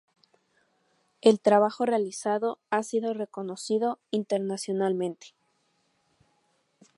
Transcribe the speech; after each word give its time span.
El 1.21 1.39
trabajo 1.39 1.85
realizado 1.85 2.57
ha 2.71 2.81
sido 2.81 3.13
reconocido 3.13 3.99
internacionalmente. 4.09 5.35